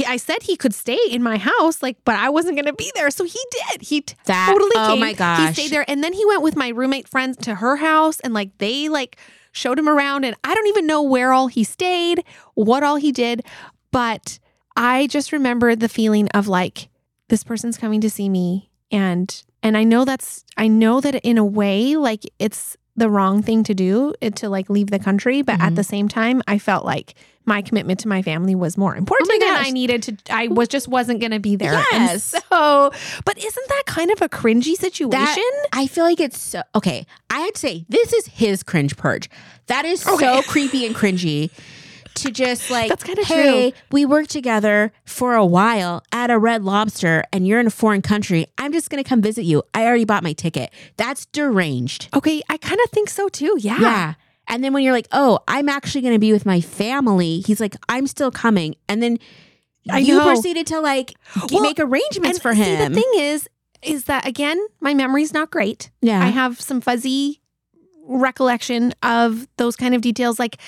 [0.06, 2.90] I said he could stay in my house, like, but I wasn't going to be
[2.94, 3.10] there.
[3.10, 3.82] So he did.
[3.82, 5.00] He That- totally oh came.
[5.00, 5.48] my gosh.
[5.48, 5.84] He stayed there.
[5.88, 9.18] And then he went with my roommate friends to her house and like they like
[9.52, 13.12] showed him around, and I don't even know where all he stayed, what all he
[13.12, 13.44] did,
[13.92, 14.40] but
[14.74, 16.88] I just remember the feeling of like,
[17.28, 18.68] this person's coming to see me.
[18.90, 23.42] And and I know that's I know that in a way, like it's the wrong
[23.42, 25.42] thing to do it, to like leave the country.
[25.42, 25.76] But at Mhm.
[25.76, 29.34] the same time, I felt like my commitment to my family was more important Oh
[29.44, 29.66] and.
[29.66, 31.74] I needed to I was just wasn't gonna be there.
[31.74, 32.22] And Yes.
[32.50, 32.92] so
[33.24, 35.42] but isn't that kind of a cringy situation?
[35.72, 37.04] I feel like it's so okay.
[37.30, 39.28] I'd say this is his cringe purge.
[39.66, 41.50] That is so creepy and cringy
[42.16, 46.62] to just like That's kinda hey, we worked together for a while at a red
[46.64, 48.46] lobster and you're in a foreign country.
[48.58, 49.62] I'm just gonna come visit you.
[49.74, 50.70] I already bought my ticket.
[50.96, 52.08] That's deranged.
[52.14, 53.56] okay, I kind of think so too.
[53.60, 53.80] Yeah.
[53.80, 54.14] Yeah.
[54.46, 57.76] And then when you're like, oh, I'm actually to be with my family, he's like,
[57.88, 58.74] I'm still coming.
[58.88, 59.18] And then
[59.90, 60.24] I you know.
[60.26, 61.14] proceeded to like
[61.50, 62.92] Well, make arrangements for see, him.
[62.92, 63.48] the thing is,
[63.82, 65.90] is that again, my memory's not great.
[66.02, 66.22] yeah.
[66.22, 67.40] I have some fuzzy
[68.06, 70.38] recollection of those kind of details.
[70.38, 70.58] Like,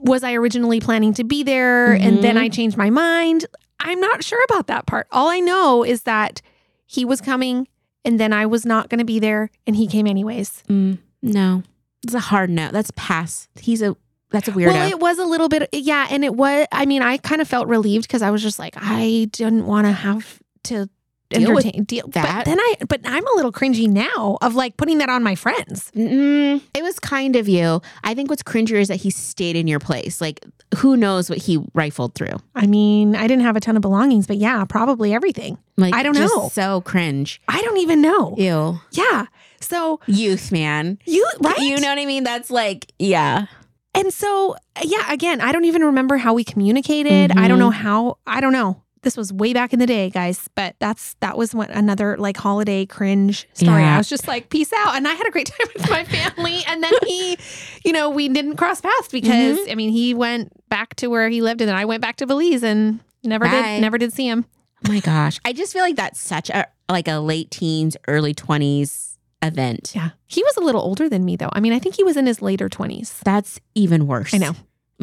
[0.00, 2.36] was I originally planning to be there and then.
[2.36, 3.46] I changed my mind?
[3.80, 5.06] I'm not sure about that part.
[5.10, 6.42] All I know is that
[6.86, 7.68] he was coming
[8.04, 10.62] and then I was not going to be there and he came anyways.
[10.68, 11.62] Mm, no,
[12.02, 12.70] it's a hard no.
[12.70, 13.48] That's pass.
[13.60, 13.96] He's a,
[14.30, 14.66] that's a weirdo.
[14.66, 16.06] Well, it was a little bit, yeah.
[16.10, 18.74] And it was, I mean, I kind of felt relieved because I was just like,
[18.76, 20.88] I didn't want to have to
[21.30, 22.44] Deal with deal that.
[22.44, 25.34] But then I, but I'm a little cringy now of like putting that on my
[25.36, 25.90] friends.
[25.94, 27.80] Mm, it was kind of you.
[28.02, 30.20] I think what's cringier is that he stayed in your place.
[30.20, 30.44] Like,
[30.78, 32.34] who knows what he rifled through?
[32.56, 35.56] I mean, I didn't have a ton of belongings, but yeah, probably everything.
[35.76, 36.48] Like, I don't just know.
[36.48, 37.40] So cringe.
[37.48, 38.34] I don't even know.
[38.36, 38.80] Ew.
[38.90, 39.26] Yeah.
[39.60, 40.98] So Youth, man.
[41.04, 41.58] you right?
[41.58, 42.24] You know what I mean?
[42.24, 43.46] That's like, yeah.
[43.94, 47.32] And so yeah, again, I don't even remember how we communicated.
[47.36, 47.60] I don't Mhm.
[47.60, 48.18] know how.
[48.26, 48.82] I don't know.
[49.02, 50.48] This was way back in the day, guys.
[50.54, 53.80] But that's that was what another like holiday cringe story.
[53.82, 53.94] Yeah.
[53.94, 56.62] I was just like, peace out, and I had a great time with my family.
[56.66, 57.38] And then he,
[57.84, 59.70] you know, we didn't cross paths because Mm-hmm.
[59.70, 62.26] I mean, he went back to where he lived, and then I went back to
[62.26, 63.50] Belize and never Bye.
[63.50, 64.44] did never did see him.
[64.86, 65.40] Oh my gosh.
[65.44, 69.92] I just feel like that's such a like a late teens, early 20s event.
[69.94, 71.50] Yeah, he was a little older than me though.
[71.52, 73.18] I mean, I think he was in his later twenties.
[73.24, 74.34] That's even worse.
[74.34, 74.52] I know.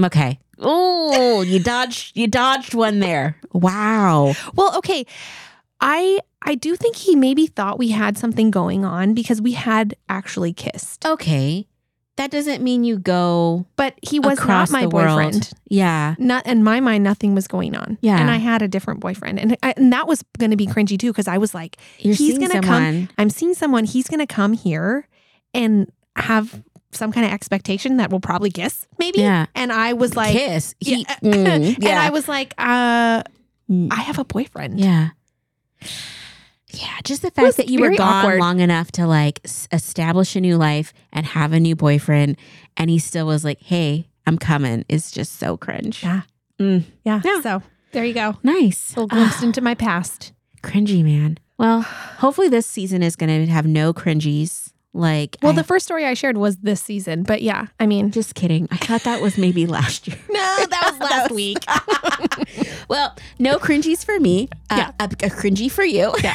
[0.04, 0.40] Okay.
[0.60, 3.38] Oh, you dodged you dodged one there.
[3.54, 4.34] Wow.
[4.56, 5.06] Well, okay.
[5.80, 9.96] I I do think he maybe thought we had something going on because we had
[10.10, 11.06] actually kissed.
[11.06, 11.68] Okay.
[12.16, 15.18] That doesn't mean you go But he was across not my the world.
[15.18, 15.52] boyfriend.
[15.70, 16.16] Yeah.
[16.18, 18.00] Not in my mind nothing was going on.
[18.02, 18.20] Yeah.
[18.20, 19.40] And I had a different boyfriend.
[19.40, 22.16] And I, and that was going to be cringy too cuz I was like, You're
[22.16, 23.10] He's seeing gonna come- someone.
[23.20, 25.08] I'm seeing someone he's going to come here
[25.54, 29.20] and have some kind of expectation that we'll probably kiss maybe.
[29.20, 29.46] Yeah.
[29.56, 30.74] And I was like Kiss.
[30.80, 31.16] He, Yeah.
[31.22, 32.00] Mm, and.
[32.00, 33.24] I was like, uh
[33.70, 34.80] Mm, I have a boyfriend.
[34.80, 35.10] yeah.
[36.70, 38.40] Yeah, just the fact that you were gone awkward.
[38.40, 42.38] long enough to like s- establish a new life and have a new boyfriend,
[42.76, 46.04] and he still was like, "Hey, I'm coming," is just so cringe.
[46.04, 46.22] Yeah.
[46.60, 46.84] Mm.
[47.06, 47.22] Yeah.
[47.24, 47.42] Yeah.
[47.42, 47.62] So,
[47.94, 48.36] there you go.
[48.44, 50.34] Nice, A little glimpse into my past.
[50.62, 51.38] cringy man.
[51.58, 54.72] Well, hopefully this season is going to have no cringies.
[54.94, 58.10] Like, Well, I- the first story I shared was this season, but yeah, I mean,
[58.12, 58.68] just kidding.
[58.72, 60.18] I thought that was maybe last year.
[60.30, 61.58] no, that was last week.
[62.90, 64.50] well, no cringies for me.
[64.70, 64.92] Uh, Yeah.
[65.00, 66.14] a, a cringy for you.
[66.24, 66.34] Yeah.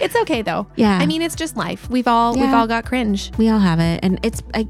[0.00, 0.66] it's okay though.
[0.76, 0.98] Yeah.
[0.98, 1.88] I mean, it's just life.
[1.90, 3.32] We've all we've all got cringe.
[3.38, 4.68] We all have it, and it's like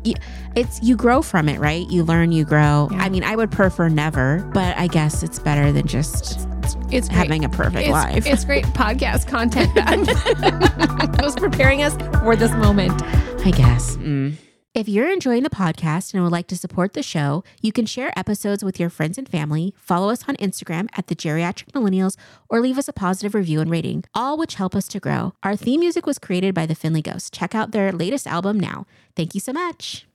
[0.56, 1.88] it's you grow from it, right?
[1.90, 2.88] You learn, you grow.
[2.90, 2.98] Yeah.
[3.02, 6.46] I mean, I would prefer never, but I guess it's better than just
[6.90, 7.18] It's great.
[7.18, 8.26] having a perfect it's, life.
[8.26, 9.74] it's great podcast content.
[9.74, 13.02] that was preparing us for this moment.
[13.46, 13.96] I guess.
[13.96, 14.36] Mm.
[14.72, 18.16] If you're enjoying the podcast and would like to support the show, you can share
[18.16, 22.16] episodes with your friends and family, follow us on Instagram at the Geriatric Millennials,
[22.48, 25.32] or leave us a positive review and rating, all which help us to grow.
[25.42, 27.32] Our theme music was created by the Finley Ghost.
[27.32, 28.86] Check out their latest album now.
[29.16, 30.06] Thank you so much.